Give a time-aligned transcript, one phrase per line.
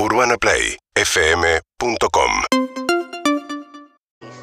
[0.00, 2.30] UrbanaPlayFM.com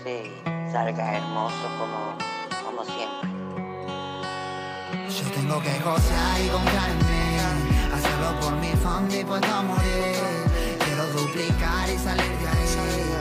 [0.05, 0.33] y
[0.69, 2.17] salga hermoso como,
[2.65, 3.29] como siempre.
[5.07, 7.37] Yo tengo que gozar y confiar en mí
[7.93, 10.17] Hacerlo por mi fan dispuesto a morir
[10.83, 12.67] Quiero duplicar y salir de ahí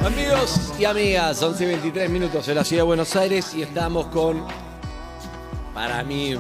[0.04, 4.08] Amigos y amigas, 11 y 23 minutos en la ciudad de Buenos Aires y estamos
[4.08, 4.44] con,
[5.72, 6.36] para mí,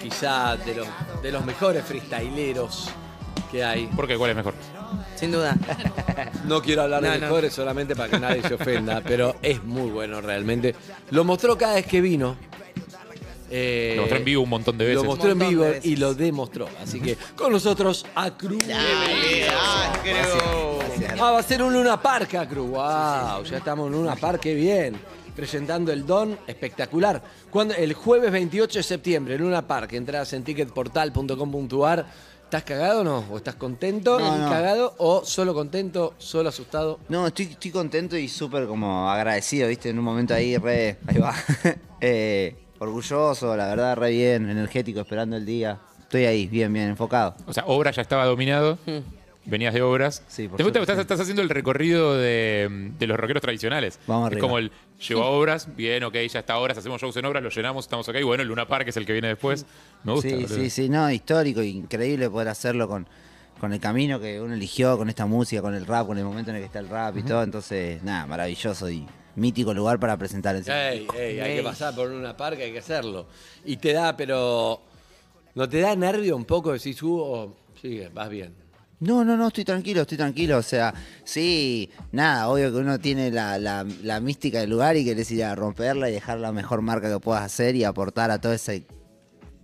[0.00, 0.88] quizá de los,
[1.22, 2.88] de los mejores freestyleros
[3.50, 3.88] que hay.
[3.88, 4.16] ¿Por qué?
[4.16, 4.54] ¿Cuál es mejor?
[5.20, 5.56] Sin duda.
[6.46, 7.26] No quiero hablar No, de no.
[7.26, 10.74] mejores solamente para que nadie se ofenda, pero es muy bueno realmente.
[11.10, 12.36] Lo mostró cada vez que vino.
[13.50, 15.02] Eh, Lo mostró en vivo un montón de veces.
[15.02, 16.68] Lo mostró en vivo y lo demostró.
[16.82, 18.58] Así que con nosotros, Acru.
[21.18, 22.66] Ah, va a ser un Luna Park, Acru.
[22.66, 24.96] Wow, ya estamos en Luna Park, qué bien.
[25.36, 27.22] Presentando el Don, espectacular.
[27.50, 32.06] Cuando, el jueves 28 de septiembre, Luna Park, entradas en ticketportal.com.ar.
[32.50, 33.24] ¿Estás cagado o no?
[33.30, 34.94] ¿O estás contento No, cagado?
[34.98, 36.98] ¿O solo contento, solo asustado?
[37.08, 39.90] No, estoy, estoy contento y súper como agradecido, ¿viste?
[39.90, 40.98] En un momento ahí, re.
[41.06, 41.32] Ahí va.
[42.00, 45.78] Eh, orgulloso, la verdad, re bien, energético, esperando el día.
[46.00, 47.36] Estoy ahí, bien, bien, enfocado.
[47.46, 48.78] O sea, obra ya estaba dominado.
[49.50, 50.22] Venías de obras.
[50.28, 53.98] Sí, por Te gusta, estás, haciendo el recorrido de, de los rockeros tradicionales.
[54.06, 54.40] Vamos es arriba.
[54.40, 54.70] como el
[55.08, 58.08] llegó a obras, bien, ok, ya está obras, hacemos shows en obras, lo llenamos, estamos
[58.08, 58.16] ok.
[58.24, 59.66] Bueno, el Luna Park es el que viene después.
[60.04, 60.28] Me gusta.
[60.28, 60.54] Sí, boludo.
[60.54, 63.08] sí, sí, no, histórico, increíble poder hacerlo con,
[63.58, 66.50] con el camino que uno eligió, con esta música, con el rap, con el momento
[66.50, 67.42] en el que está el rap y todo.
[67.42, 72.08] Entonces, nada, maravilloso y mítico lugar para presentar el Ey, ey, hay que pasar por
[72.08, 73.26] una parca, hay que hacerlo.
[73.64, 74.80] Y te da, pero.
[75.56, 77.56] ¿No te da nervio un poco decir, subo?
[77.80, 78.69] Sigue, vas bien.
[79.00, 80.58] No, no, no, estoy tranquilo, estoy tranquilo.
[80.58, 80.92] O sea,
[81.24, 85.42] sí, nada, obvio que uno tiene la, la, la mística del lugar y querés ir
[85.42, 88.72] a romperla y dejar la mejor marca que puedas hacer y aportar a toda esa,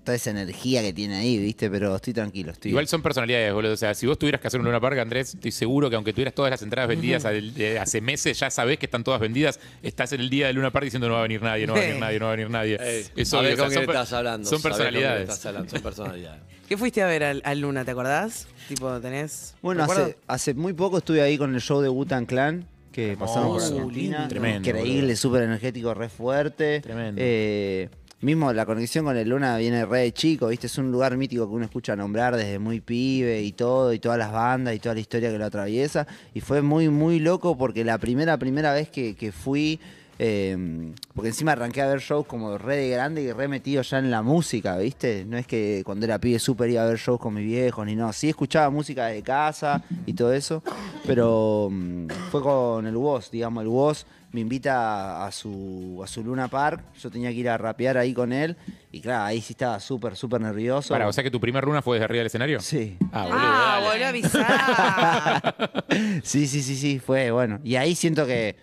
[0.07, 1.69] toda esa energía que tiene ahí, ¿viste?
[1.69, 3.75] Pero estoy tranquilo, estoy Igual son personalidades, boludo.
[3.75, 6.15] O sea, si vos tuvieras que hacer un Luna Park, Andrés, estoy seguro que aunque
[6.15, 9.61] tuvieras todas las entradas vendidas al- de hace meses, ya sabés que están todas vendidas.
[9.83, 11.81] Estás en el día del Luna Park diciendo no va a venir nadie, no va
[11.81, 12.79] a venir nadie, no va a venir nadie.
[12.81, 14.49] Ey, Es a ver o sea, con quién son estás hablando.
[14.49, 15.23] Son personalidades.
[15.29, 16.43] estás hablando, son personalidades.
[16.69, 18.49] ¿Qué fuiste a ver al, al Luna, te acordás?
[18.69, 19.55] Tipo, tenés.
[19.61, 23.35] Bueno, hace, hace muy poco estuve ahí con el show de Wutan Clan, que Hermoso.
[23.35, 24.27] pasamos por Argentina.
[24.29, 26.81] Tremendo, Increíble, súper energético, re fuerte.
[26.81, 27.21] Tremendo.
[27.25, 27.89] Eh,
[28.21, 30.67] mismo la conexión con el Luna viene re de chico, ¿viste?
[30.67, 34.19] Es un lugar mítico que uno escucha nombrar desde muy pibe y todo, y todas
[34.19, 36.07] las bandas y toda la historia que lo atraviesa.
[36.35, 39.81] Y fue muy, muy loco porque la primera, primera vez que, que fui.
[40.19, 43.99] Eh, porque encima arranqué a ver shows como re de grande y re metido ya
[43.99, 45.25] en la música, ¿viste?
[45.27, 47.95] No es que cuando era pibe súper iba a ver shows con mis viejos ni
[47.95, 48.13] no.
[48.13, 50.63] Sí escuchaba música desde casa y todo eso,
[51.07, 56.07] pero mm, fue con el Woz, digamos, el Woz me invita a, a su, a
[56.07, 58.57] su Luna Park, yo tenía que ir a rapear ahí con él
[58.93, 60.93] y claro, ahí sí estaba súper, súper nervioso.
[60.93, 62.61] Para, o sea que tu primer Luna fue desde arriba del escenario.
[62.61, 62.97] Sí.
[63.13, 63.41] Ah, boludo.
[63.43, 65.85] Ah, a avisar.
[66.23, 67.61] Sí, sí, sí, sí, fue bueno.
[67.65, 68.57] Y ahí siento que,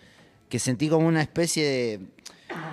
[0.48, 2.00] que sentí como una especie de,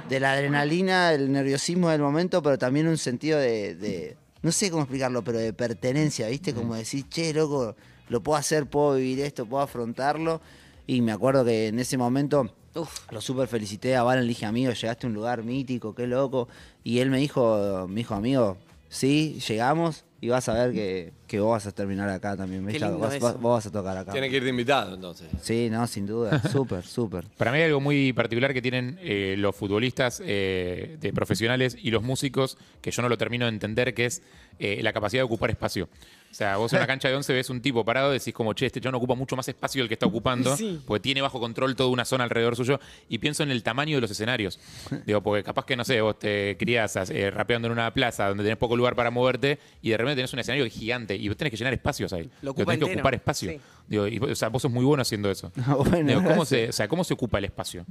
[0.10, 4.70] de la adrenalina, el nerviosismo del momento, pero también un sentido de, de- no sé
[4.72, 6.54] cómo explicarlo, pero de pertenencia, ¿viste?
[6.54, 7.76] Como decir, che, loco,
[8.10, 10.42] lo puedo hacer, puedo vivir esto, puedo afrontarlo.
[10.88, 13.12] Y me acuerdo que en ese momento Uf.
[13.12, 16.48] lo súper felicité a Valen, le dije, amigo, llegaste a un lugar mítico, qué loco.
[16.84, 18.58] Y él me dijo, me dijo, amigo,
[18.92, 22.64] sí, llegamos y vas a ver que, que vos vas a terminar acá también.
[22.64, 24.12] Vos vas a tocar acá.
[24.12, 25.28] Tiene que ir de invitado, entonces.
[25.42, 26.40] Sí, no, sin duda.
[26.52, 27.26] Súper, súper.
[27.38, 31.90] Para mí hay algo muy particular que tienen eh, los futbolistas eh, de profesionales y
[31.90, 34.22] los músicos, que yo no lo termino de entender, que es
[34.60, 35.90] eh, la capacidad de ocupar espacio.
[36.32, 38.66] O sea, vos en una cancha de 11 ves un tipo parado, decís como, che,
[38.66, 40.80] este chabón ocupa mucho más espacio del que está ocupando, Sí.
[40.88, 44.02] porque tiene bajo control toda una zona alrededor suyo, y pienso en el tamaño de
[44.02, 44.60] los escenarios.
[45.06, 48.44] Digo, porque capaz que, no sé, vos te criás eh, rapeando en una plaza donde
[48.44, 51.52] tenés poco lugar para moverte, y de repente tenés un escenario gigante, y vos tenés
[51.52, 52.30] que llenar espacios ahí.
[52.42, 53.52] Lo tenés que ocupar espacio.
[53.52, 53.60] Sí.
[53.92, 55.52] Digo, y, o sea, vos sos muy bueno haciendo eso.
[55.68, 57.86] Ah, bueno, Digo, ¿cómo, se, o sea, ¿Cómo se ocupa el espacio?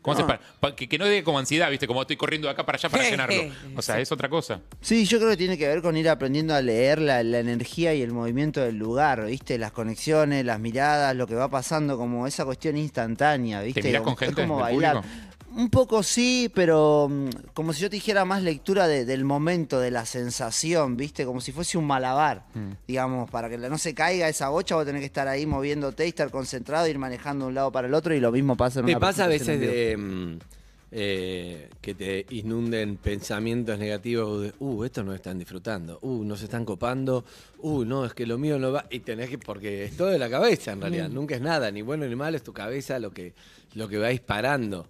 [0.00, 1.86] ¿Cómo se pa- pa- que, que no dé como ansiedad, ¿viste?
[1.86, 3.42] Como estoy corriendo de acá para allá para llenarlo.
[3.76, 4.60] O sea, es otra cosa.
[4.80, 7.92] Sí, yo creo que tiene que ver con ir aprendiendo a leer la, la energía
[7.92, 9.58] y el movimiento del lugar, ¿viste?
[9.58, 13.82] Las conexiones, las miradas, lo que va pasando, como esa cuestión instantánea, ¿viste?
[13.82, 14.96] mirás Como- con gente es como bailar.
[15.02, 15.14] público?
[15.56, 19.80] Un poco sí, pero mm, como si yo te dijera más lectura de- del momento,
[19.80, 21.24] de la sensación, ¿viste?
[21.24, 22.72] Como si fuese un malabar, Mm.
[22.86, 26.10] digamos, para que no se caiga esa bocha, vos tenés que estar ahí moviéndote y
[26.10, 28.86] estar concentrado, ir manejando de un lado para el otro y lo mismo pasa en
[28.86, 30.38] ¿Te una pasa a veces de mm,
[30.92, 36.44] eh, que te inunden pensamientos negativos de, uh, esto no están disfrutando, uh, no se
[36.44, 37.24] están copando,
[37.58, 40.18] uh, no, es que lo mío no va, y tenés que, porque es todo de
[40.18, 40.82] la cabeza en Mm.
[40.82, 43.32] realidad, nunca es nada, ni bueno ni malo, es tu cabeza lo que,
[43.74, 44.86] lo que va disparando.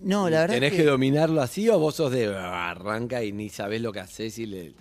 [0.00, 0.78] No, la verdad ¿Tenés que...
[0.78, 0.84] que...
[0.84, 4.46] dominarlo así o vos sos de "Ah, arranca y ni sabés lo que haces y
[4.46, 4.74] le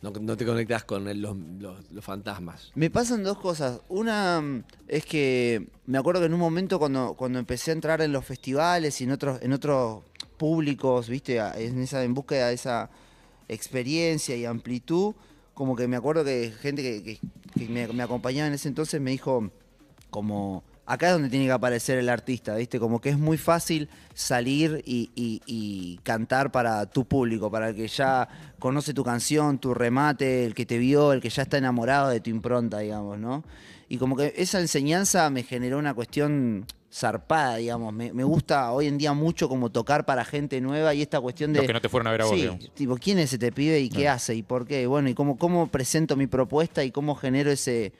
[0.00, 2.72] No, no te conectas con el- los, los- los fantasmas.
[2.74, 3.80] Me pasan dos cosas.
[3.88, 8.00] Una mm, es que me acuerdo que en un momento cuando, cuando empecé a entrar
[8.00, 10.02] en los festivales y en otros, en otros
[10.38, 12.90] públicos, viste, en, esa, en búsqueda de esa
[13.48, 15.14] experiencia y amplitud,
[15.54, 17.18] como que me acuerdo que gente que, que-
[17.54, 19.50] que me, me acompañaba en ese entonces me dijo
[20.10, 22.78] como acá es donde tiene que aparecer el artista, ¿viste?
[22.78, 27.74] Como que es muy fácil salir y, y- y cantar para tu público, para el
[27.76, 28.28] que ya
[28.58, 32.20] conoce tu canción, tu remate, el que te vio, el que ya está enamorado de
[32.20, 33.42] tu impronta, digamos, ¿no?
[33.88, 37.92] Y como que esa enseñanza me generó una cuestión zarpada, digamos.
[37.92, 41.52] Me, me gusta hoy en día mucho como tocar para gente nueva y esta cuestión
[41.52, 41.60] de...
[41.60, 42.70] Los que no te fueron a ver a vos, Sí, digamos.
[42.74, 44.86] tipo, ¿quién es este pibe y qué hace y por qué?
[44.86, 47.92] Bueno, y cómo, cómo presento mi propuesta y cómo genero ese,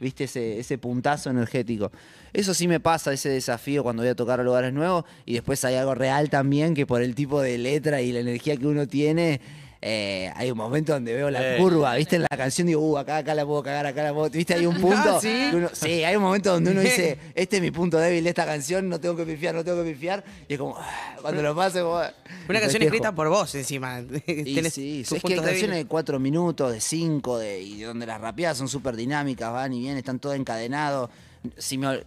[0.00, 0.24] ¿viste?
[0.24, 1.90] Ese, ese puntazo energético.
[2.32, 5.04] Eso sí me pasa, ese desafío cuando voy a tocar a lugares nuevos.
[5.24, 8.56] Y después hay algo real también, que por el tipo de letra y la energía
[8.56, 9.40] que uno tiene,
[9.88, 11.58] eh, hay un momento donde veo la Eh.
[11.58, 12.16] curva, ¿viste?
[12.16, 14.28] En la canción digo, uh, acá, acá la puedo cagar, acá la puedo...
[14.30, 14.54] ¿Viste?
[14.54, 15.16] Hay un punto...
[15.16, 15.28] Ah, ¿sí?
[15.50, 18.30] que uno- sí, hay un momento donde uno dice, este es mi punto débil de
[18.30, 20.24] esta canción, no tengo que pifiar, no tengo que pifiar.
[20.48, 21.80] Y es como, ah, cuando lo pase...
[21.82, 22.84] como, Una canción festejo.
[22.86, 24.00] escrita por vos encima.
[24.26, 25.76] Y sí, es que hay canciones débiles.
[25.76, 29.78] de cuatro minutos, de cinco, de, y donde las rapeadas son súper dinámicas, van y
[29.78, 31.10] vienen, están todo encadenado.
[31.58, 32.02] Si me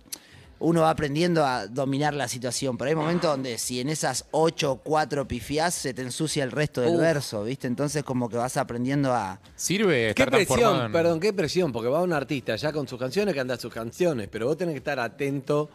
[0.62, 4.74] uno va aprendiendo a dominar la situación, pero hay momentos donde si en esas ocho
[4.74, 7.00] o cuatro pifiás, se te ensucia el resto del Uf.
[7.02, 7.68] verso, ¿viste?
[7.68, 9.40] Entonces como que vas aprendiendo a...
[9.56, 13.00] ¿Sirve Qué estar presión, en- perdón, qué presión, porque va un artista ya con sus
[13.00, 15.70] canciones, canta sus canciones, pero vos tenés que estar atento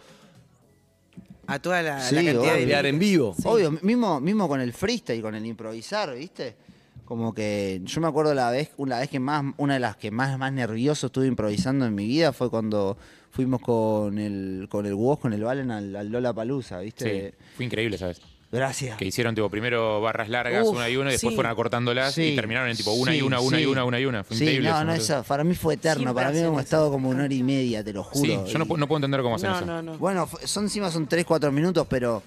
[1.46, 2.50] A toda la, la Sí, cantidad obvio.
[2.50, 3.36] a de enviar en vivo.
[3.44, 6.56] Obvio, mismo, mismo con el freestyle, con el improvisar, ¿viste?
[7.04, 10.10] Como que yo me acuerdo la vez, una vez que más, una de las que
[10.10, 12.96] más, más nervioso estuve improvisando en mi vida fue cuando
[13.34, 17.30] fuimos con el, con el Woz, con el Valen al, al Lola Palusa, ¿viste?
[17.30, 18.20] Sí, fue increíble, ¿sabes?
[18.52, 18.96] Gracias.
[18.96, 21.34] Que hicieron tipo primero barras largas, Uf, una y una, y después sí.
[21.34, 23.98] fueron acortándolas Sí, y terminaron en tipo una y sí, una, una y una, una
[24.00, 24.22] y una.
[24.22, 24.68] Fue Sí, increíble.
[24.70, 26.14] no, eso, no, eso para mí fue eterno.
[26.14, 28.44] Para mí hemos estado como una hora y media, te lo juro.
[28.46, 29.66] Sí, yo no, y- no puedo entender cómo hacen No, eso.
[29.66, 29.98] no, no.
[29.98, 32.22] Bueno, son encima son 3, 4 minutos, pero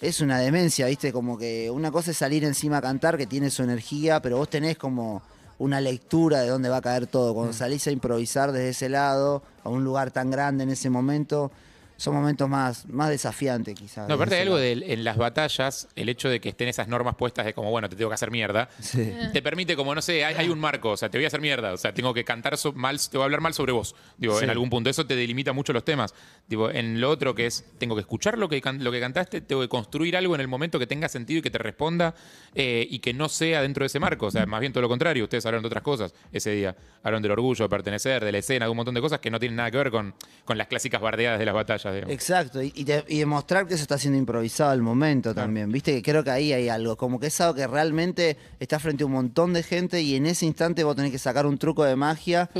[0.00, 1.12] es una demencia, ¿viste?
[1.12, 4.48] Como que una cosa es salir encima a cantar, que tiene su energía, pero vos
[4.48, 5.22] tenés como
[5.58, 7.34] una lectura de dónde va a caer todo.
[7.34, 11.50] Cuando salís a improvisar desde ese lado, a un lugar tan grande en ese momento,
[11.96, 14.08] son momentos más, más desafiantes quizás.
[14.08, 17.14] No, aparte hay algo de en las batallas, el hecho de que estén esas normas
[17.16, 19.12] puestas de como, bueno, te tengo que hacer mierda, Sí.
[19.32, 21.40] te permite como, no sé, hay, hay un marco, o sea, te voy a hacer
[21.40, 23.94] mierda, o sea, tengo que cantar so- mal, te voy a hablar mal sobre vos,
[24.18, 24.44] digo, Sí.
[24.44, 24.90] en algún punto.
[24.90, 26.14] Eso te delimita mucho los temas.
[26.48, 29.40] Digo, en lo otro que es, tengo que escuchar lo que, can- lo que cantaste,
[29.40, 32.14] tengo que construir algo en el momento que tenga sentido y que te responda
[32.54, 34.88] eh, y que no sea dentro de ese marco, o sea, más bien todo lo
[34.88, 38.38] contrario, ustedes hablaron de otras cosas ese día, hablaron del orgullo, de pertenecer, de la
[38.38, 40.14] escena, de un montón de cosas que no tienen nada que ver con,
[40.44, 42.12] con las clásicas bardeadas de las batallas, digamos.
[42.14, 45.92] Exacto, y, y de- y demostrar que eso está siendo improvisado al momento también, viste
[45.94, 49.06] que creo que ahí hay algo, como que es algo que realmente está frente a
[49.06, 51.96] un montón de gente y en ese instante vos tenés que sacar un truco de
[51.96, 52.50] magia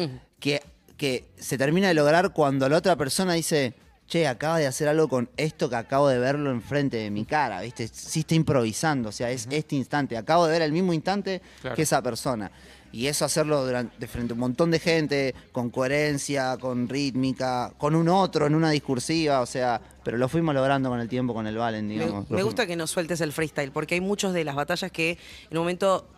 [0.40, 0.62] que,
[0.96, 3.74] que se termina de lograr cuando la otra persona dice,
[4.06, 7.60] che, acaba de hacer algo con esto que acabo de verlo enfrente de mi cara,
[7.62, 11.42] viste, sí está improvisando, o sea, es este instante, acabo de ver el mismo instante
[11.60, 11.74] Claro.
[11.74, 12.50] que esa persona.
[12.92, 17.72] Y eso hacerlo durante, de frente a un montón de gente, con coherencia, con rítmica,
[17.78, 21.34] con un otro, en una discursiva, o sea, pero lo fuimos logrando con el tiempo,
[21.34, 22.30] con el Valen, Me, digamos.
[22.30, 25.18] me gusta que nos sueltes el freestyle, porque hay muchos de las batallas que
[25.50, 26.08] en un momento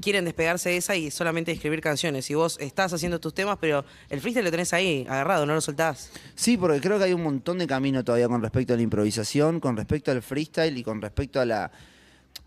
[0.00, 2.30] quieren despegarse de esa y solamente escribir canciones.
[2.30, 5.60] Y vos estás haciendo tus temas, pero el freestyle lo tenés ahí, agarrado, no lo
[5.60, 6.10] soltás.
[6.34, 9.60] Sí, porque creo que hay un montón de camino todavía con respecto a la improvisación,
[9.60, 11.70] con respecto al freestyle y con respecto a la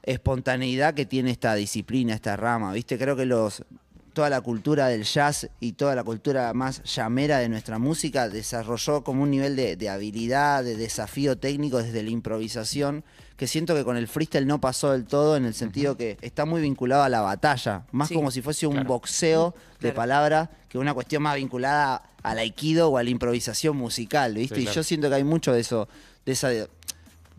[0.04, 2.74] espontaneidad que tiene esta disciplina, esta rama.
[2.74, 2.98] ¿Viste?
[2.98, 3.64] Creo que los
[4.14, 9.04] toda la cultura del jazz y toda la cultura más llamera de nuestra música desarrolló
[9.04, 13.06] como un nivel de, de habilidad, de desafío técnico desde la improvisación,
[13.38, 16.44] que siento que con el freestyle no pasó del todo en el sentido que está
[16.46, 18.90] muy vinculado a la batalla, más Sí, como si fuese un claro.
[18.90, 19.96] boxeo de Claro.
[19.96, 24.56] palabras que una cuestión más vinculada al aikido o a la improvisación musical, ¿viste?
[24.56, 25.88] Sí, Y yo siento que hay mucho de eso,
[26.26, 26.50] de esa,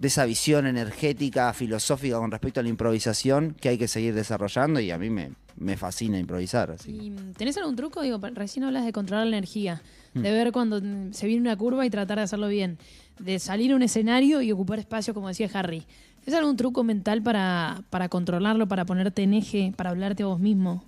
[0.01, 4.81] de esa visión energética, filosófica con respecto a la improvisación que hay que seguir desarrollando
[4.81, 6.71] y a mí me, me fascina improvisar.
[6.71, 6.91] Así.
[6.91, 8.01] ¿Y tenés algún truco?
[8.01, 9.83] Digo, recién hablas de controlar la energía,
[10.15, 12.79] de ver cuando mm, se viene una curva y tratar de hacerlo bien,
[13.19, 15.85] de salir a un escenario y ocupar espacio, como decía Harry.
[16.25, 20.41] ¿Es algún truco mental para, para controlarlo, para ponerte en eje, para hablarte a vos
[20.41, 20.83] mismo?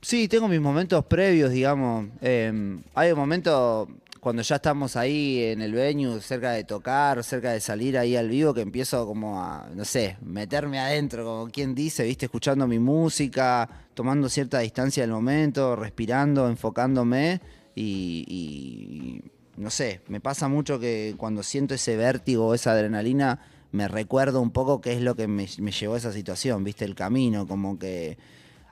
[0.00, 2.06] Sí, tengo mis momentos previos, digamos.
[2.22, 3.86] Eh, hay un momento
[4.20, 8.28] cuando ya estamos ahí en el venue, cerca de tocar, cerca de salir ahí al
[8.28, 12.78] vivo, que empiezo como a, no sé, meterme adentro, como quien dice, viste, escuchando mi
[12.78, 17.40] música, tomando cierta distancia del momento, respirando, enfocándome
[17.74, 23.40] y, y, no sé, me pasa mucho que cuando siento ese vértigo, esa adrenalina,
[23.72, 26.84] me recuerdo un poco qué es lo que me, me llevó a esa situación, viste,
[26.84, 28.18] el camino, como que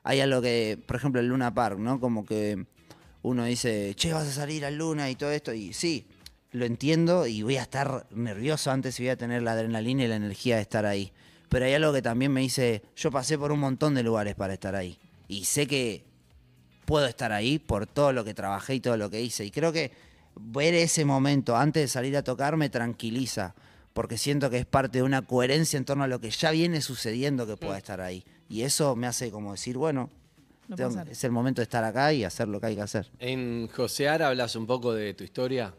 [0.02, 2.00] hay algo que, por ejemplo, el Luna Park, ¿no?
[2.00, 2.67] Como que
[3.23, 6.07] uno dice, che, vas a salir al Luna y todo esto, y sí,
[6.53, 10.09] lo entiendo y voy a estar nervioso antes y voy a tener la adrenalina y
[10.09, 11.13] la energía de estar ahí.
[11.49, 14.55] Pero hay algo que también me dice, yo pasé por un montón de lugares para
[14.55, 14.99] estar ahí.
[15.29, 16.05] Y sé que
[16.85, 19.45] puedo estar ahí por todo lo que trabajé y todo lo que hice.
[19.45, 19.93] Y creo que
[20.37, 23.55] ver ese momento antes de salir a tocar me tranquiliza,
[23.93, 26.81] porque siento que es parte de una coherencia en torno a lo que ya viene
[26.81, 28.25] sucediendo que pueda estar ahí.
[28.49, 30.11] Y eso me hace como decir, bueno,
[30.69, 31.09] No tengo- pasar.
[31.09, 33.11] es el momento de estar acá y hacer lo que hay que hacer.
[33.19, 35.75] En Josear hablas un poco de tu historia.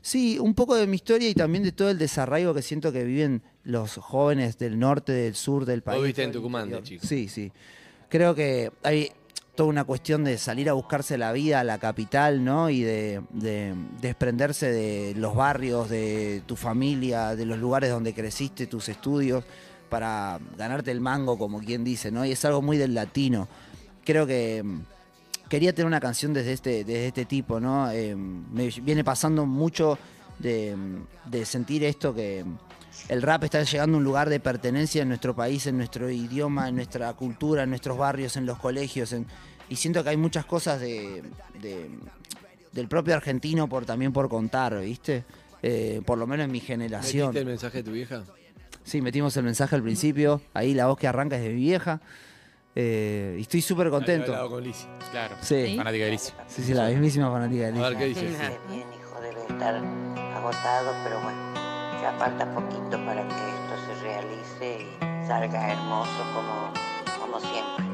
[0.00, 3.04] Sí, un poco de mi historia y también de todo el desarraigo que siento que
[3.04, 6.00] viven los jóvenes del norte, del sur del país.
[6.02, 7.06] viviste en todo el Tucumán de chico.
[7.06, 7.50] Sí, sí.
[8.10, 9.10] Creo que hay
[9.54, 12.68] toda una cuestión de salir a buscarse la vida a la capital, ¿no?
[12.68, 18.66] Y de, de desprenderse de los barrios, de tu familia, de los lugares donde creciste,
[18.66, 19.42] tus estudios,
[19.88, 22.26] para ganarte el mango, como quien dice, ¿no?
[22.26, 23.48] Y es algo muy del latino.
[24.04, 24.80] Creo que mm,
[25.48, 27.90] quería tener una canción desde este, desde este tipo, ¿no?
[27.90, 29.98] Eh, me viene pasando mucho
[30.38, 30.76] de,
[31.26, 32.44] de sentir esto que
[33.08, 36.68] el rap está llegando a un lugar de pertenencia en nuestro país, en nuestro idioma,
[36.68, 39.12] en nuestra cultura, en nuestros barrios, en los colegios.
[39.12, 39.26] en-
[39.68, 41.22] y siento que hay muchas cosas de,
[41.62, 41.88] de-
[42.72, 45.24] del propio argentino por también por contar, ¿viste?
[45.62, 47.28] Eh, por lo menos en mi generación.
[47.28, 48.24] ¿Metiste el mensaje de tu vieja?
[48.84, 50.42] Sí, metimos el mensaje al principio.
[50.52, 52.00] Ahí la voz que arranca es de mi vieja.
[52.76, 54.50] Eh, y estoy súper Había hablado contento.
[54.50, 55.10] con.
[55.10, 55.36] Claro.
[55.42, 55.74] Sí.
[55.76, 56.32] Fanática de Lizzy.
[56.48, 58.28] Sí, sí, la mismísima fanática de A ver qué dice.
[58.28, 58.34] sí.
[58.68, 59.74] Bien, hijo, debe estar
[60.36, 61.38] agotado, pero bueno,
[62.02, 66.72] ya falta poquito para que esto se realice y salga hermoso como,
[67.20, 67.84] como siempre.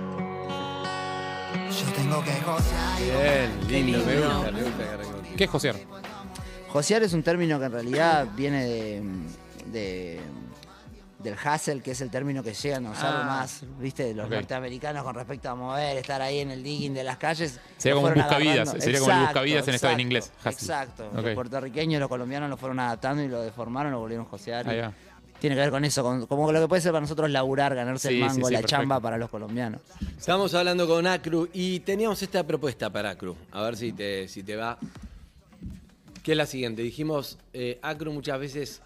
[1.71, 4.35] Yo tengo que josear Bien, lindo, me lindo.
[4.37, 4.85] gusta, me gusta
[5.29, 5.37] que.
[5.37, 5.77] ¿Qué es josear?
[6.69, 9.03] Josear es un término que en realidad viene de,
[9.67, 10.21] de-
[11.23, 13.25] del hustle, que es el término que llegan a usar Ah.
[13.27, 17.05] más, viste, de los norteamericanos con respecto a mover, estar ahí en el digging de
[17.05, 17.61] las calles.
[17.77, 20.50] Sería como un fueron buscavidas, sería como el Exacto, buscavidas en en exacto, inglés, hustle.
[20.50, 21.11] Exacto.
[21.15, 24.93] Los puertorriqueños, los colombianos lo fueron adaptando y lo deformaron, lo volvieron a josear.
[25.41, 28.09] Tiene que ver con eso, con, como lo que puede ser para nosotros laburar, ganarse
[28.09, 28.69] Sí, el sí, mango, sí, la perfecto.
[28.83, 29.81] chamba para los colombianos.
[30.19, 33.37] Estamos hablando con Acru y teníamos esta propuesta para Acru.
[33.53, 34.79] A ver si te, si te va.
[36.23, 36.83] Que es la siguiente.
[36.83, 38.83] Dijimos, eh, Acru muchas veces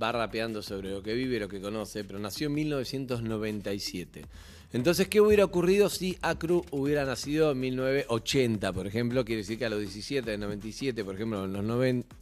[0.00, 4.24] va rapeando sobre lo que vive y lo que conoce, pero nació en 1997.
[4.72, 9.24] Entonces, ¿qué hubiera ocurrido si Acru hubiera nacido en 1980, por ejemplo?
[9.24, 12.14] Quiere decir que a los 17, de 97, por ejemplo, en los 90,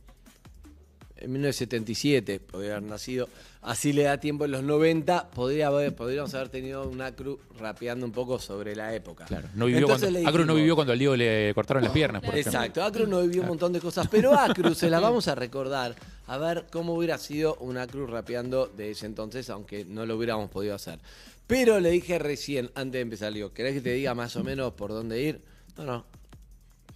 [1.19, 3.29] en 1977 podría haber nacido.
[3.63, 8.07] Así le da tiempo en los 90, podría haber, podríamos haber tenido un Acru rapeando
[8.07, 9.25] un poco sobre la época.
[9.25, 9.49] Claro.
[9.55, 12.35] No vivió Entonces cuando, Acru no vivió cuando al Diego le cortaron las piernas, por
[12.35, 12.61] ejemplo.
[12.61, 15.97] Exacto, Acru no vivió un montón de cosas, pero Acru se la vamos a recordar
[16.27, 20.51] a ver cómo hubiera sido un Acru rapeando de ese entonces, aunque no lo hubiéramos
[20.51, 20.99] podido hacer.
[21.47, 24.45] Pero le dije recién, antes de empezar, le digo, ¿querés que te diga más o
[24.45, 25.41] menos por dónde ir?
[25.77, 26.07] No, no.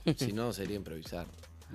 [0.17, 1.27] Si no, sería improvisar.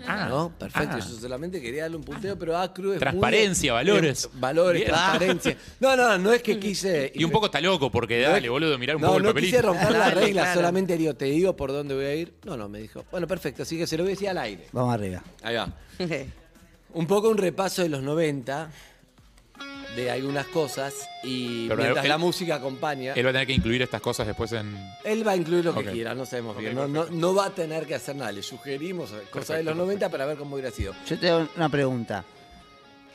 [0.06, 0.50] Ah, ¿No?
[0.58, 0.98] Perfecto.
[0.98, 1.00] ah.
[1.00, 2.96] Yo solamente quería darle un punteo, pero Acru es.
[2.96, 4.26] muy- Transparencia, valores.
[4.26, 4.92] Eh, valores, Bien.
[4.94, 5.58] transparencia.
[5.80, 7.12] No, no, no es que quise.
[7.16, 9.24] Y un poco está loco, porque No es- dale, boludo, mirar un no, poco el
[9.24, 9.52] no papelito.
[9.58, 10.60] quise romper las Dale, reglas, claro.
[10.60, 12.34] solamente digo, te digo por dónde voy a ir.
[12.44, 13.06] No, no, me dijo.
[13.12, 14.68] Bueno, perfecto, así que se lo voy a decir al aire.
[14.74, 15.24] Vamos arriba.
[15.44, 15.70] Ahí va.
[16.94, 18.70] Un poco un repaso de los 90,
[19.96, 23.54] de algunas cosas, y Pero mientras él- la música acompaña, Él va a tener que
[23.54, 24.76] incluir estas cosas después en.
[25.04, 26.76] él va a incluir lo que quiera, no sabemos Ok, bien.
[26.76, 30.10] No, no, no va a tener que hacer nada, le sugerimos cosas de los 90
[30.10, 30.94] para ver cómo hubiera sido.
[31.08, 32.24] Yo te hago una pregunta.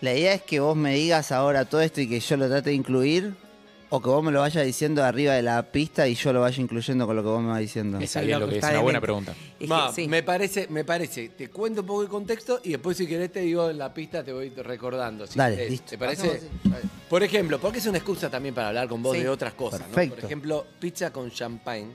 [0.01, 2.71] ¿La idea es que vos me digas ahora todo esto y que yo lo trate
[2.71, 3.35] de incluir?
[3.93, 6.63] ¿O que vos me lo vayas diciendo arriba de la pista y yo lo vaya
[6.63, 7.99] incluyendo con lo que vos me vas diciendo?
[7.99, 8.83] Bien lo que es, Está una bien.
[8.85, 9.33] buena pregunta.
[9.33, 10.07] Es que Ma, sí.
[10.07, 13.41] Me parece, me parece, te cuento un poco el contexto y después si querés te
[13.41, 15.27] digo en la pista, te voy recordando.
[15.27, 15.71] si Dale, querés.
[15.73, 15.91] listo.
[15.91, 16.41] ¿Te parece?
[17.09, 19.23] Por ejemplo, porque es una excusa también para hablar con vos Sí.
[19.25, 19.81] de otras cosas.
[19.81, 19.95] ¿no?
[19.95, 21.91] Por ejemplo, pizza con champagne.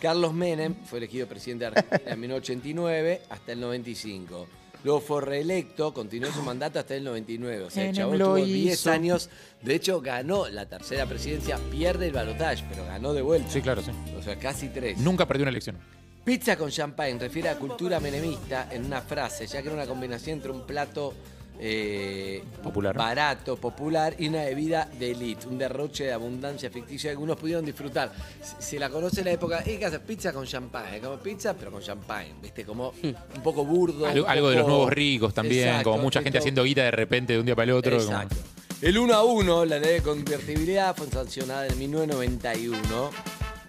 [0.00, 4.46] Carlos Menem fue elegido presidente de Argentina en 1989 hasta el 95.
[4.86, 7.64] Luego fue reelecto, continuó su mandato hasta el 99.
[7.64, 8.90] O sea, el chabón lo estuvo 10 hizo.
[8.92, 9.28] años.
[9.60, 13.50] De hecho, ganó la tercera presidencia, pierde el balotaje, pero ganó de vuelta.
[13.50, 13.90] Sí, claro, sí.
[14.16, 14.98] O sea, casi tres.
[14.98, 15.76] Nunca perdió una elección.
[16.24, 20.36] Pizza con champagne refiere a cultura menemista en una frase, ya que era una combinación
[20.36, 21.14] entre un plato
[21.58, 22.96] eh, Popular.
[22.96, 27.64] barato, popular y una bebida de elite, un derroche de abundancia ficticia que algunos pudieron
[27.64, 28.12] disfrutar.
[28.42, 29.62] Se, se la conoce en la época.
[29.62, 30.00] ¿qué haces?
[30.00, 32.64] Pizza con champagne, como pizza pero con champagne, ¿viste?
[32.64, 34.06] Como un poco burdo.
[34.06, 37.40] Algo, de los nuevos ricos también, Exacto, como mucha gente haciendo guita de repente de
[37.40, 37.96] un día para el otro.
[37.98, 38.36] como- Exacto.
[38.82, 43.10] El 1 a 1, la ley de convertibilidad, fue sancionada en 1991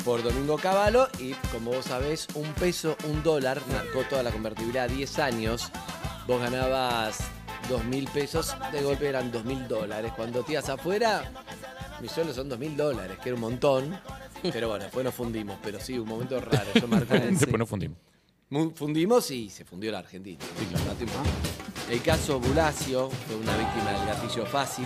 [0.03, 4.89] por Domingo Cavallo y, como vos sabés, un peso, un dólar, marcó toda la convertibilidad
[4.89, 5.71] 10 años.
[6.27, 7.19] Vos ganabas
[7.69, 10.11] 2 mil pesos, de golpe eran 2 mil dólares.
[10.15, 11.23] Cuando te ibas afuera,
[12.01, 13.99] mis sueldos son 2 mil dólares, que era un montón.
[14.43, 15.57] Pero bueno, después nos fundimos.
[15.63, 16.67] Pero sí, un momento raro.
[16.75, 17.97] Un- Después nos fundimos.
[18.49, 20.39] Mu- Fundimos y se fundió la Argentina.
[20.85, 21.29] Dato importante.
[21.91, 24.85] El caso Bulacio fue una víctima del gatillo fácil.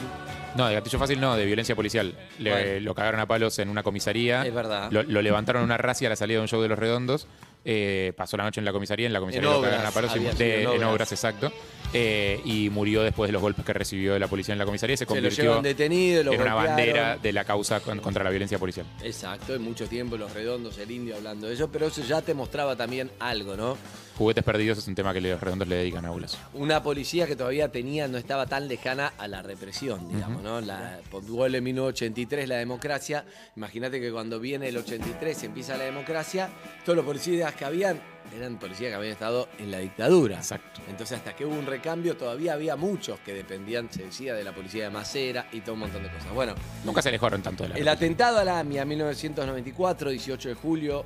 [0.55, 2.15] No, de gatillo fácil no, de violencia policial.
[2.39, 2.79] Le- Bueno.
[2.81, 4.43] Lo cagaron a palos en una comisaría.
[4.45, 4.91] Es verdad.
[4.91, 7.27] Lo, lo levantaron en una racia a la salida de un show de los redondos.
[7.63, 10.17] Eh, pasó la noche en la comisaría, en la comisaría En obras, a palos y-
[10.19, 11.11] había de- en en obras.
[11.11, 11.51] exacto.
[11.93, 14.95] Eh, y murió después de los golpes que recibió de la policía en la comisaría.
[14.95, 16.77] Se Se convirtió llevan detenido, lo en una golpearon.
[16.77, 18.85] bandera de la causa con- contra la violencia policial.
[19.03, 22.33] Exacto, en mucho tiempo los redondos, el indio hablando de eso, pero eso ya te
[22.33, 23.77] mostraba también algo, ¿no?
[24.17, 26.39] Juguetes perdidos es un tema que los redondos le dedican a Bulacio.
[26.53, 30.61] Una policía que todavía tenía, no estaba tan lejana a la represión, digamos, ¿no?
[30.61, 33.25] La, vuelve en 1983 la democracia.
[33.57, 36.49] Imagínate que cuando viene el 83 empieza la democracia,
[36.85, 38.01] todos los policías que habían
[38.35, 40.37] eran policías que habían estado en la dictadura.
[40.37, 40.79] Exacto.
[40.89, 44.53] Entonces, hasta que hubo un recambio, todavía había muchos que dependían, se decía, de la
[44.53, 46.31] policía de Macera y todo un montón de cosas.
[46.33, 46.55] Bueno,
[46.85, 51.03] Nunca se alejaron tanto de la el atentado a la AMIA, 1994, 18 de julio,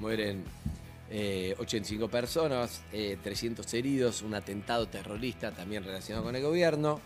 [0.00, 0.42] mueren
[1.10, 7.00] eh, 85 personas, eh, 300 heridos, un atentado terrorista también relacionado con el gobierno.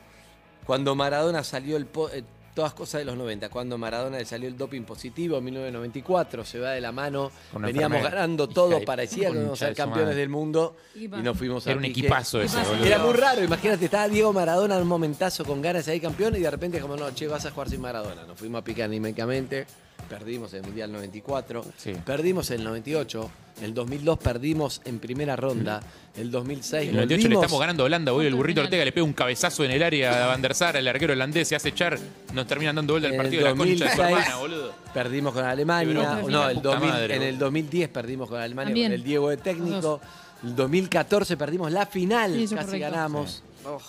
[0.65, 1.87] Cuando Maradona salió el...
[1.87, 2.25] po- eh,
[2.57, 6.59] todas cosas de los 90, cuando Maradona le salió el doping positivo en 1994, se
[6.59, 8.11] va de la mano, veníamos enfermera.
[8.11, 10.21] ganando todo, parecía que íbamos a ser de su campeones madre.
[10.21, 12.01] del mundo y nos fuimos a Era un pique.
[12.01, 12.85] equipazo ese, boludo.
[12.87, 16.35] Era muy raro, imagínate, estaba Diego Maradona en un momentazo con ganas de salir campeón
[16.35, 18.25] y de repente como, no, che, vas a jugar sin Maradona.
[18.25, 19.67] Nos fuimos a picar anímicamente,
[20.09, 21.93] perdimos el Mundial 94, Sí.
[22.05, 23.31] perdimos el 98,
[23.63, 25.81] el 2002 perdimos en primera ronda,
[26.17, 28.29] el 2006 En el 98 le estamos ganando a Holanda, boludo.
[28.29, 28.61] El burrito.
[28.61, 31.49] Ortega le pega un cabezazo en el área a Van der Sar, el arquero holandés
[31.49, 31.99] se hace echar.
[32.35, 34.75] Nos terminan dando vuelta el partido de la concha de su 2006 hermana, boludo.
[34.95, 35.95] Perdimos con Alemania.
[35.95, 37.45] No, la el puta 2000 madre, en el boludo.
[37.47, 38.89] 2010 perdimos con Alemania También.
[38.89, 40.01] con el Diego de técnico.
[40.45, 42.79] El 2014 perdimos la final, Sí, casi correcto.
[42.79, 43.43] ganamos.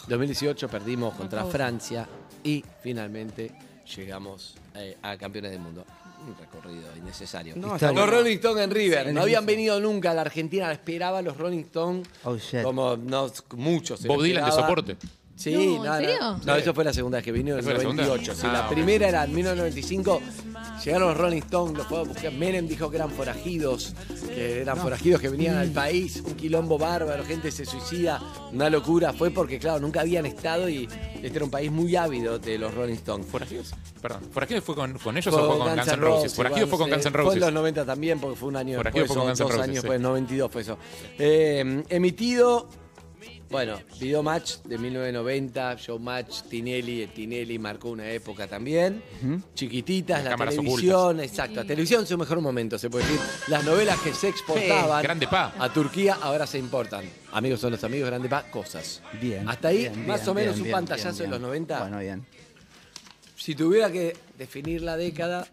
[0.08, 1.46] 2018 perdimos contra.
[1.46, 2.08] Francia
[2.44, 3.52] y finalmente
[3.96, 5.86] llegamos eh, a campeones del mundo.
[6.26, 7.54] Un recorrido innecesario.
[7.56, 7.88] No, Historia.
[7.90, 8.10] está Los.
[8.10, 9.14] Rolling Stones en River.
[9.14, 10.68] No habían venido nunca a la Argentina.
[10.68, 12.08] La esperaba los Rolling Stones.
[12.24, 12.64] Oh, shit.
[12.64, 14.00] Como no, muchos.
[14.00, 14.68] se Bob Dylan de esperaba.
[14.68, 14.98] soporte.
[15.38, 15.98] Sí, No, ¿en no, no.
[16.00, 16.40] serio?
[16.46, 18.04] No, eso fue la segunda vez que vino en el ¿Esa fue la segunda?
[18.04, 18.34] 98.
[18.42, 18.74] Sí, Ah, la ok.
[18.74, 20.22] primera era en 1995.
[20.84, 22.34] Llegaron los Rolling Stones, los fue a buscar.
[22.34, 23.94] Menem dijo que eran forajidos,
[24.28, 26.24] que eran forajidos que venían al país.
[26.26, 28.20] Un quilombo bárbaro, gente se suicida.
[28.52, 29.14] Una locura.
[29.14, 30.86] Fue porque, claro, nunca habían estado y
[31.22, 33.28] este era un país muy ávido de los Rolling Stones.
[33.28, 33.76] ¿Forajidos?
[34.02, 34.22] Perdón.
[34.32, 36.34] ¿Forajidos fue con, con ellos Fue o fue con Guns N' Roses?
[36.36, 37.42] Forajidos fue con igual, Guns N' eh, Fue en Roses.
[37.42, 39.52] los 90 también, porque fue un año Forajidos después, fue con o Guns N' dos
[39.52, 39.82] Roses, años sí.
[39.82, 40.78] después, 92 fue eso.
[41.20, 42.70] Eh, emitido,
[43.50, 49.02] bueno, video match de 1990, show match, Tinelli, Tinelli marcó una época también.
[49.54, 51.56] Chiquititas, Las la televisión, exacto.
[51.56, 53.20] La televisión es su mejor momento, se puede decir.
[53.48, 55.54] Las novelas que se exportaban Grande Pa.
[55.58, 57.06] a Turquía ahora se importan.
[57.32, 59.02] Amigos son los amigos, grande pa, cosas.
[59.22, 59.48] Bien.
[59.48, 61.50] Hasta ahí, bien, más bien, o menos bien, un pantallazo de los bien.
[61.50, 61.80] 90.
[61.80, 62.26] Bueno, bien.
[63.36, 65.48] Si tuviera que definir la década,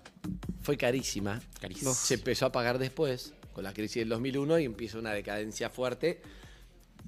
[0.63, 1.41] fue carísima.
[1.61, 1.93] Carísima.
[1.93, 6.21] Se empezó a pagar después, con la crisis del 2001, y empieza una decadencia fuerte.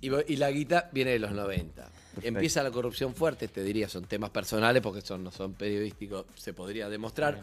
[0.01, 1.91] Y, la guita viene de los 90.
[2.23, 6.53] Empieza la corrupción fuerte, te diría, son temas personales porque son, no son periodísticos, se
[6.53, 7.41] podría demostrar.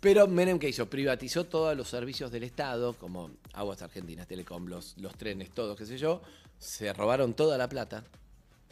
[0.00, 0.86] Pero Menem, ¿qué hizo?
[0.86, 5.84] Privatizó todos los servicios del Estado, como Aguas Argentinas, Telecom, los, los trenes, todo, qué
[5.84, 6.22] sé yo.
[6.58, 8.04] Se robaron toda la plata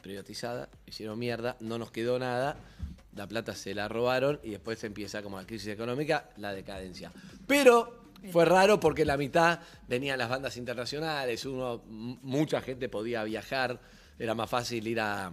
[0.03, 2.57] privatizada, hicieron mierda, no nos quedó nada,
[3.17, 7.11] la plata se la robaron y después empieza como la crisis económica, la decadencia.
[7.47, 13.81] Pero fue raro porque la mitad venían las bandas internacionales, uno, mucha gente podía viajar,
[14.19, 15.31] era más fácil ir a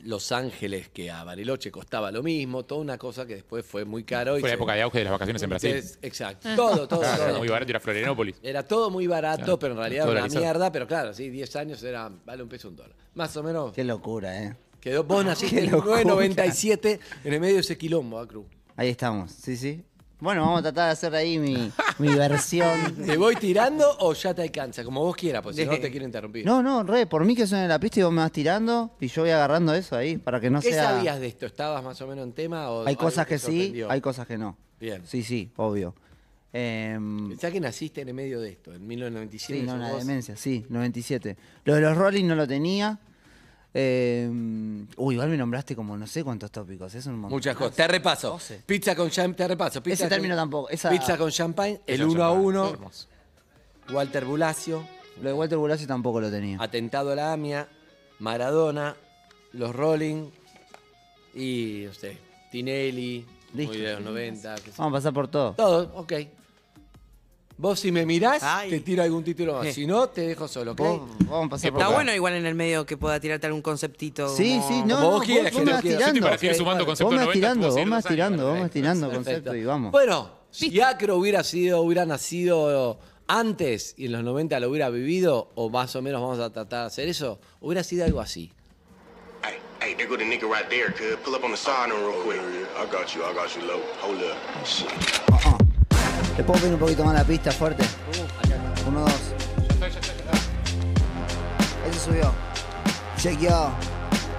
[0.00, 4.04] Los Ángeles que a Bariloche, costaba lo mismo, toda una cosa que después fue muy
[4.04, 4.38] caro.
[4.38, 5.70] y Fue la se- época de auge de las vacaciones en Brasil.
[5.74, 7.38] Entonces, Exacto, todo, todo, Claro, era todo.
[7.40, 8.36] muy barato ir a Florianópolis.
[8.42, 10.44] Era todo muy barato, Claro, pero en realidad era una dolarizado.
[10.44, 12.94] mierda, pero claro, sí, 10 años era, vale un peso un dólar.
[13.14, 13.72] Más o menos.
[13.72, 14.56] Qué locura, ¿eh?
[14.80, 15.96] Quedó, vos naciste Qué en locura.
[15.96, 18.46] 1997 en el medio de ese quilombo, Acru.
[18.76, 19.82] Ahí estamos, sí, sí.
[20.20, 22.96] Bueno, vamos a tratar de hacer ahí mi, mi versión.
[23.06, 24.82] ¿Te voy tirando o ya te alcanza?
[24.82, 26.44] Como vos quieras, pues si no te quiero interrumpir.
[26.44, 29.06] No, no, re, por mí que suene la pista y vos me vas tirando y
[29.06, 30.84] yo voy agarrando eso ahí para que no ¿Qué sea...
[30.84, 31.46] sabías de esto?
[31.46, 32.68] ¿Estabas más o menos en tema?
[32.70, 34.56] O Hay cosas que sí, hay cosas que no.
[34.80, 35.02] Bien.
[35.06, 35.94] Sí, sí, obvio.
[36.52, 39.60] Em, Pensá que naciste en el medio de esto, en 1997.
[39.60, 40.04] sí, no, vos.
[40.06, 41.36] demencia, sí, 97.
[41.64, 42.98] Lo de los Rolling no lo tenía.
[43.74, 47.36] Em, uy, igual me nombraste como no sé cuántos tópicos, es un montón.
[47.36, 47.76] Muchas cosas.
[47.76, 48.30] Te repaso.
[48.30, 48.62] 12.
[48.66, 49.82] Pizza con champagne, te repaso.
[49.82, 52.68] Pizza Ese con- término tampoco, esa- Pizza con champagne, el Eso 1 a ya, 1.
[52.70, 53.06] hermoso.
[53.92, 54.84] Walter Bulacio,
[55.22, 56.58] Lo de Walter Bulacio tampoco lo tenía.
[56.60, 57.68] atentado a la AMIA,
[58.20, 58.94] Maradona,
[59.52, 60.30] los Rolling
[61.34, 62.16] y, no sé,
[62.50, 63.72] Tinelli, Listo.
[63.74, 64.54] muy de los 90.
[64.56, 64.74] qué sé yo.
[64.78, 65.52] Vamos a pasar por todo.
[65.54, 66.12] Todo, ok.
[67.58, 68.70] Vos si me mirás, Ay.
[68.70, 69.66] te tiro algún título más.
[69.74, 70.78] Si no, te dejo solo, ¿ok?
[70.78, 73.62] Vos- vamos a pasar por Está bueno igual en el medio que pueda tirarte algún
[73.62, 74.28] conceptito.
[74.28, 76.00] Sí, como- sí, no, no, vos vos, quieras, vos que me no vas quieras.
[76.00, 76.26] Yo estoy tirando.
[76.26, 76.86] para seguir Ok, sumando bueno.
[76.86, 78.70] conceptos Vos me vas 90, tirando, vos me dos vas años, tirando, vos me vas
[78.70, 79.92] tirando concepto y vamos.
[79.92, 85.50] Bueno, Si Acro hubiera sido, hubiera nacido antes y en los 90 lo hubiera vivido,
[85.56, 88.50] o más o menos vamos a tratar de hacer eso, hubiera sido algo así.
[89.42, 91.18] Hey, hey, there go the nigga right there, cuz.
[91.24, 92.40] Pull up on the side on real quick.
[92.40, 93.80] I got you, I got you low.
[94.00, 94.64] Hold up.
[94.66, 94.88] Shit.
[95.30, 95.67] Uh, uh.
[96.38, 97.82] ¿Le puedo pedir un poquito más la pista fuerte?
[98.86, 99.12] Uno, dos.
[101.90, 102.32] Ese subió.
[103.16, 103.70] Check yo.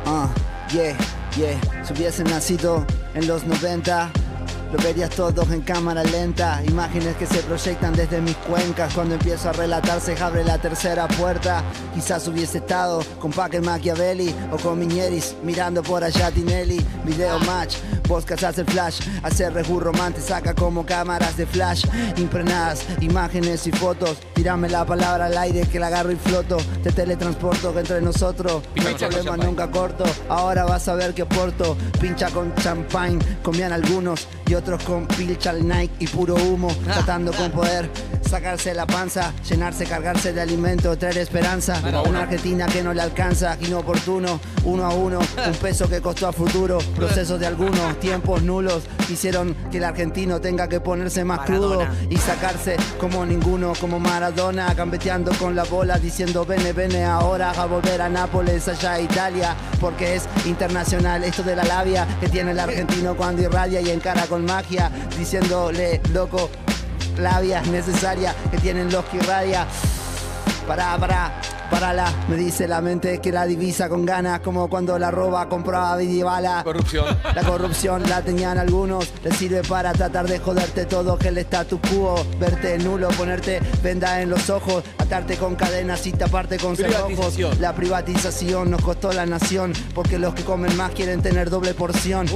[0.05, 0.29] Ah,
[0.71, 0.95] yeah,
[1.35, 1.83] yeah.
[1.83, 2.85] Si hubiesen nacido
[3.15, 4.09] en los 90,
[4.71, 6.61] lo verías todos en cámara lenta.
[6.67, 8.93] Imágenes que se proyectan desde mis cuencas.
[8.93, 11.63] Cuando empiezo a relatar, se abre la tercera puerta.
[11.93, 16.85] Quizás hubiese estado con Packer Machiavelli o con Miñeris, mirando por allá Tinelli.
[17.03, 17.75] Video match,
[18.07, 18.99] vos cazás el flash.
[19.23, 21.85] Hacer rejú romante, saca como cámaras de flash.
[22.17, 24.17] Impregnadas, imágenes y fotos.
[24.33, 26.57] Tirame la palabra al aire que la agarro y floto.
[26.83, 28.63] Te teletransporto entre nosotros.
[28.75, 29.45] No hay problema champagne.
[29.45, 30.03] nunca corto.
[30.29, 31.75] Ahora vas a ver que porto.
[31.99, 36.67] Pincha con champagne, comían algunos y otros con pilcha al Nike y puro humo.
[36.83, 37.89] Tratando con poder
[38.29, 41.81] sacarse la panza, llenarse, cargarse de alimento, traer esperanza.
[42.07, 46.31] Una Argentina que no le alcanza, inoportuno, uno a uno, un peso que costó a
[46.31, 46.77] futuro.
[46.95, 52.17] Procesos de algunos, tiempos nulos, hicieron que el argentino tenga que ponerse más crudo y
[52.17, 58.01] sacarse como ninguno, como Maradona, gambeteando con la bola, diciendo vene, vene ahora a volver
[58.01, 62.59] a Nápoles, allá a Italia, porque es internacional esto de la labia que tiene el
[62.59, 66.49] argentino cuando irradia y encara con magia, diciéndole, loco,
[67.19, 69.67] labia necesaria que tienen los que irradia.
[70.67, 75.09] Pará, pará, parala, me dice la mente que la divisa con ganas, como cuando la
[75.09, 76.63] roba compraba vidibala.
[76.63, 77.05] Corrupción.
[77.33, 81.79] La corrupción la tenían algunos, le sirve para tratar de joderte todo que el status
[81.91, 87.39] quo, verte nulo, ponerte venda en los ojos, atarte con cadenas y taparte con cerrojos.
[87.59, 92.27] La privatización nos costó la nación, porque los que comen más quieren tener doble porción.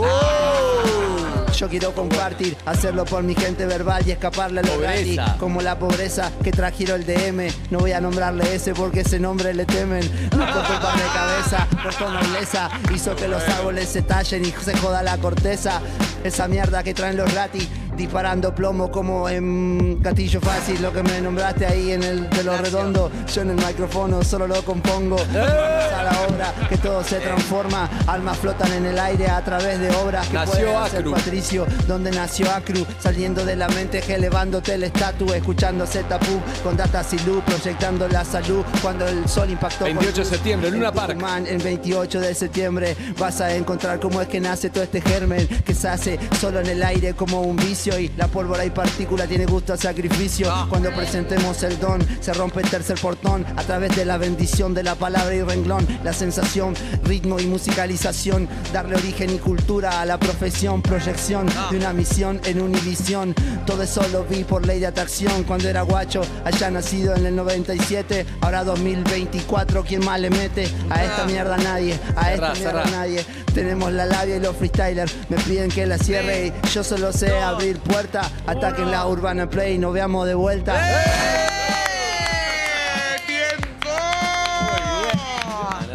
[1.53, 5.77] Yo quiero compartir, hacerlo por mi gente verbal y escaparle a los gratis, como la
[5.77, 7.47] pobreza que trajeron el DM.
[7.69, 10.01] No voy a nombrarle ese porque ese nombre le temen.
[10.31, 14.75] No cortó pan de cabeza, cortó nobleza, hizo que los árboles se tallen y se
[14.77, 15.79] joda la corteza.
[16.23, 20.81] Esa mierda que traen los gratis, disparando plomo como en gatillo fácil.
[20.81, 24.47] Lo que me nombraste ahí en el de lo redondo, yo en el micrófono solo
[24.47, 25.17] lo compongo.
[25.17, 29.89] A la obra que todo se transforma, almas flotan en el aire a través de
[29.91, 31.11] obras que Nació pueden ser Acru.
[31.11, 37.03] Patricio, donde nació Acru, saliendo de la mente, elevándote el estatus, escuchando Tapú con data
[37.03, 39.85] Silú, proyectando la salud cuando el sol impactó.
[39.85, 41.13] 28 de septiembre, Luna en Park.
[41.13, 45.47] Tucumán, el 28 de septiembre vas a encontrar cómo es que nace todo este germen
[45.47, 49.27] que se hace solo en el aire como un vicio y la pólvora y partícula
[49.27, 50.51] tiene gusto a sacrificio.
[50.69, 54.83] Cuando presentemos el don, se rompe el tercer portón a través de la bendición de
[54.83, 60.17] la palabra y renglón, la sensación, ritmo y musicalización, darle origen y cultura a la
[60.17, 63.33] profesión, proyección de una misión en univisión.
[63.65, 67.35] Todo eso lo vi por ley de atracción cuando era guacho, allá nacido en el
[67.35, 71.57] 97, ahora 2024, ¿quién más le mete a esta mierda?
[71.57, 73.25] Nadie, a esta mierda nadie.
[73.53, 77.37] Tenemos la labia y los freestylers me piden que la cierre y yo solo sé
[77.37, 78.29] abrir puerta.
[78.47, 80.73] Ataquen la Urbana Play y nos veamos de vuelta.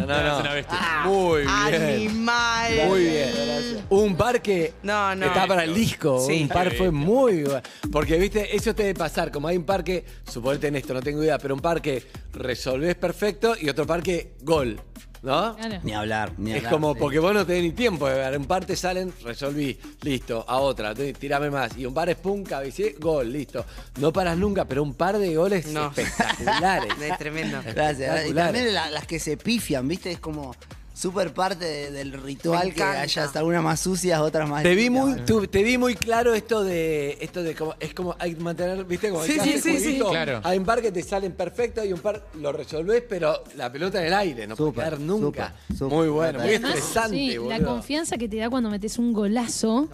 [0.07, 1.09] No, no, no.
[1.09, 1.49] Muy bien.
[1.49, 2.73] Animal.
[2.87, 3.48] Muy bien.
[3.89, 5.25] Un par que No, no.
[5.25, 6.19] está para el disco.
[6.25, 6.43] Sí.
[6.43, 7.61] Un par fue muy bueno.
[7.91, 9.31] Porque, viste, eso te debe pasar.
[9.31, 12.03] Como hay un par que, suponete en esto, no tengo idea, pero un par que
[12.33, 14.79] resolvés perfecto y otro par que gol.
[15.21, 15.53] ¿No?
[15.57, 15.79] Claro.
[15.83, 16.71] Ni hablar, ni Es hablar.
[16.71, 16.99] como sí.
[17.01, 18.37] porque vos no tenés ni tiempo de ver.
[18.37, 21.77] Un par te salen, resolví, listo, a otra, tirame más.
[21.77, 23.65] Y un par es pum, cabecé, gol, listo.
[23.99, 25.87] No paras nunca, pero un par de goles No.
[25.87, 26.93] espectaculares.
[27.01, 27.57] Es tremendo.
[27.75, 28.29] Gracias.
[28.29, 30.09] Y también la- las que se pifian, ¿viste?
[30.11, 30.55] Es como
[30.99, 34.89] súper parte de- del ritual que haya hasta algunas más sucias, otras más Te vi
[34.89, 38.41] muy, tu- te vi muy claro esto de esto de como es como hay que
[38.41, 39.99] mantener, viste, como Sí, sí, sí, sí.
[40.09, 40.41] Claro.
[40.43, 44.01] Hay un par que te salen perfectos y un par lo resolvés, pero la pelota
[44.01, 45.53] en el aire, no puede caer nunca.
[45.67, 45.97] súper, súper.
[45.97, 49.87] muy bueno, muy Además, estresante, Sí, la confianza que te da cuando metes un golazo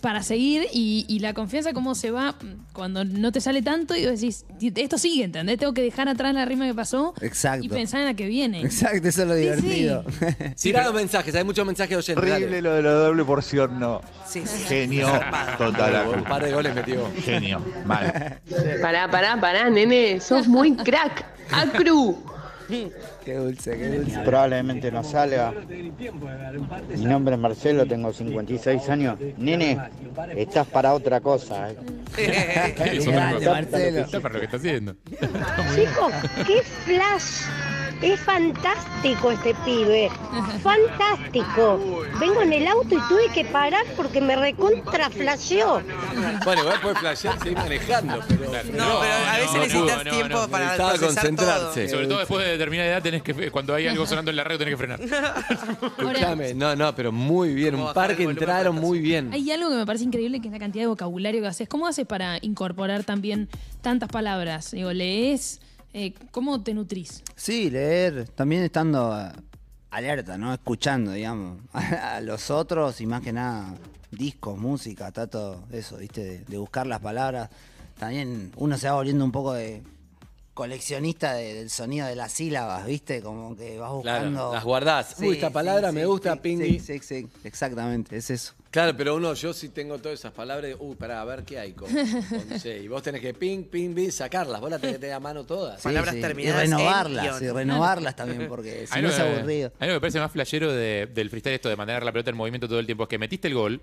[0.00, 2.34] para seguir y, y la confianza cómo se va
[2.72, 5.58] cuando no te sale tanto y vos decís, esto sigue, ¿entendés?
[5.58, 7.64] Tengo que dejar atrás la rima que pasó Exacto.
[7.64, 8.60] y pensar en la que viene.
[8.62, 10.04] Exacto, eso es lo Sí, divertido.
[10.60, 12.32] Tirá los mensajes, hay muchos mensajes de oyentes.
[12.32, 14.00] Horrible lo de la doble porción, no.
[14.26, 14.64] Sí, sí.
[14.68, 15.08] Genio
[15.58, 16.08] total.
[16.16, 17.10] Un par de goles metió.
[17.22, 18.38] Genio, mal.
[18.82, 21.24] Pará, pará, pará, nene, sos muy crack.
[21.50, 22.22] Acru.
[23.24, 24.18] qué dulce, qué dulce.
[24.20, 25.52] Probablemente no salga.
[26.88, 29.18] Mi nombre es Marcelo, tengo 56 años.
[29.36, 29.78] Nene,
[30.36, 31.70] estás para otra cosa.
[31.70, 31.76] ¿eh?
[32.16, 33.50] Es otra Grande, cosa.
[33.52, 33.98] Marcelo.
[34.00, 34.96] Está para lo que está haciendo.
[35.74, 36.12] Chicos,
[36.46, 37.42] qué flash.
[38.02, 40.10] Es fantástico este pibe.
[40.62, 42.04] Fantástico.
[42.20, 45.82] Vengo en el auto y tuve que parar porque me recontraflasheó.
[46.44, 48.44] Bueno, igual puede flashear, seguir manejando, pero.
[48.44, 51.88] No, pero a veces no, necesitas no, tiempo no, para necesitaba procesar concentrarse.
[51.88, 54.58] Sobre todo después de determinada edad, tenés que, cuando hay algo sonando en la radio,
[54.58, 55.00] tenés que frenar.
[55.98, 57.74] Escuchame, no, no, pero muy bien.
[57.74, 59.32] ¿Cómo Un par que entraron muy bien.
[59.32, 61.68] Hay algo que me parece increíble que es la cantidad de vocabulario que haces.
[61.68, 63.48] ¿Cómo haces para incorporar también
[63.80, 64.70] tantas palabras?
[64.72, 65.60] Digo, lees,
[65.98, 67.22] eh, ¿cómo te nutrís?
[67.34, 69.32] Sí, leer, también estando eh,
[69.90, 70.52] alerta, ¿no?
[70.52, 73.74] Escuchando, digamos, a los otros y más que nada
[74.10, 76.22] discos, música, trato eso, ¿viste?
[76.22, 77.48] De, de buscar las palabras.
[77.98, 79.82] También uno se va volviendo un poco de
[80.52, 83.22] coleccionista de- del sonido de las sílabas, ¿viste?
[83.22, 84.52] Como que vas Claro, buscando...
[84.52, 85.16] las guardás.
[85.18, 86.78] Uy, esta palabra me gusta, sí, pingui.
[86.80, 88.52] Sí, sí, sí, exactamente, es eso.
[88.70, 90.74] Claro, pero uno, yo sí tengo todas esas palabras.
[90.78, 91.72] Uy, pará, a ver qué hay.
[91.72, 92.78] Con, con C.
[92.82, 94.60] Y vos tenés que ping, ping, ping, sacarlas.
[94.60, 95.78] Vos las tenés que tener a mano todas.
[95.80, 99.18] Sí, Palabras sí, terminadas Y en renovarlas, y renovarlas también, porque si no lo es
[99.18, 99.72] aburrido.
[99.78, 102.12] A mí lo que me parece más flashero de- del freestyle esto de mantener la
[102.12, 103.80] pelota en movimiento todo el tiempo es que metiste el gol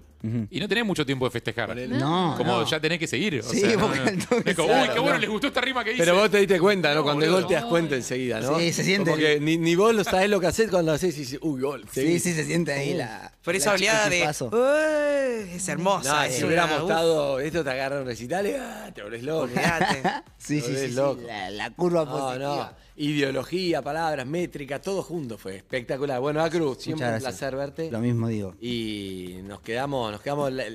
[0.52, 1.76] y no tenés mucho tiempo de festejar.
[1.76, 2.66] No, Como no.
[2.66, 3.40] ya tenés que seguir.
[3.40, 4.38] O Sí, sea, porque no.
[4.46, 5.18] Es como, uy, qué bueno, no.
[5.20, 6.04] les gustó esta rima que hice.
[6.04, 6.96] Pero vos te diste cuenta, ¿no?
[7.00, 8.60] No, Cuando el gol te das cuenta enseguida, ¿no?
[8.60, 9.10] Sí, se siente.
[9.12, 11.62] Como que ni, ni vos lo sabés lo que haces cuando haces y dices, uy,
[11.62, 11.86] gol.
[11.92, 13.32] Sí, sí, se siente ahí la...
[13.44, 14.24] Pero esa oleada de.
[14.74, 16.14] "Uy", Es hermosa.
[16.16, 19.50] No, es si hubiéramos estado, esto te agarra un recital y ah, te volvés loco.
[20.38, 21.22] Sí, sí, sí, sí, loco.
[21.26, 22.76] La, la curva No, positiva.
[22.76, 22.84] no.
[23.04, 26.20] Ideología, palabras, métrica, todo junto fue espectacular.
[26.20, 27.40] Bueno, Acru, siempre un Muchas gracias.
[27.40, 27.92] placer verte.
[27.92, 28.56] Lo mismo digo.
[28.60, 30.52] Y nos quedamos, nos quedamos.
[30.52, 30.66] la-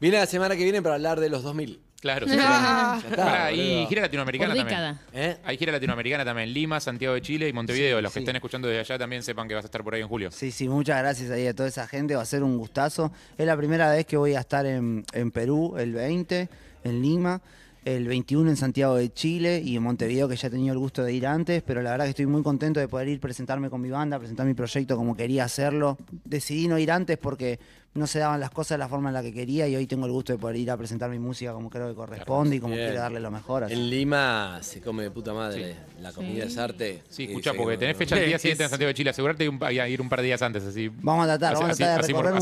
[0.00, 1.80] Viene la semana que viene para hablar de los 2000.
[2.02, 2.36] Claro, sí.
[2.38, 2.98] Ah.
[3.00, 3.88] Ya está, Pará, y boludo.
[3.88, 4.76] gira latinoamericana Por también.
[4.76, 5.00] década.
[5.14, 5.36] ¿Eh?
[5.44, 6.52] Hay gira latinoamericana también.
[6.52, 7.98] Lima, Santiago de Chile y Montevideo.
[7.98, 8.24] Sí, Los que sí.
[8.24, 10.30] estén escuchando desde allá también sepan que vas a estar por ahí en julio.
[10.32, 12.16] Sí, sí, muchas gracias ahí a toda esa gente.
[12.16, 13.12] Va a ser un gustazo.
[13.38, 16.48] Es la primera vez que voy a estar en, en Perú, el 20,
[16.84, 17.40] en Lima,
[17.84, 21.04] el 21 en Santiago de Chile y en Montevideo, que ya he tenido el gusto
[21.04, 21.62] de ir antes.
[21.62, 24.44] Pero la verdad que estoy muy contento de poder ir presentarme con mi banda, presentar
[24.46, 25.96] mi proyecto como quería hacerlo.
[26.24, 27.58] Decidí no ir antes porque
[27.94, 30.06] no se daban las cosas de la forma en la que quería y hoy tengo
[30.06, 32.74] el gusto de poder ir a presentar mi música como creo que corresponde y como
[32.74, 32.86] Bien.
[32.86, 33.64] quiero darle lo mejor.
[33.64, 33.74] así.
[33.74, 35.76] En Lima se come de puta madre.
[36.00, 37.02] La comida es arte.
[37.10, 39.10] Sí, Y escucha, porque que tenés fecha el día siguiente en Santiago de Chile.
[39.10, 40.64] Asegurarte de un- a ir un par de días antes.
[40.64, 40.88] Así.
[41.00, 42.38] Vamos a tratar, Así- vamos a tratar de así recorrer un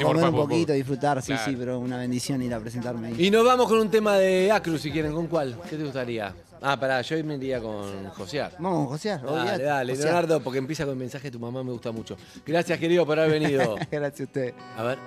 [0.00, 1.50] poco, comer un poquito, disfrutar, sí, Claro.
[1.50, 3.26] sí, pero una bendición ir a presentarme ahí.
[3.26, 5.12] Y nos vamos con un tema de Acru, si quieren.
[5.12, 5.56] ¿Con cuál?
[5.68, 6.34] ¿Qué te gustaría?
[6.62, 8.52] Ah, pará, yo me iría con Josear.
[8.58, 11.90] Vamos, José, Dale, dale, Leonardo, porque empieza con el mensaje de tu mamá, me gusta
[11.90, 12.18] mucho.
[12.44, 13.76] Gracias, querido, por haber venido.
[13.90, 14.52] Gracias a usted.
[14.76, 14.98] A ver.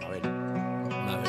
[0.00, 0.20] Mabel.
[0.22, 1.22] Mabel.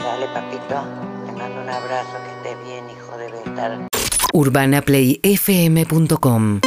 [0.00, 0.82] Dale, papito.
[1.26, 3.88] Te mando un abrazo, que estés bien, hijo de Betar.
[4.32, 6.60] urbanaplayfm.com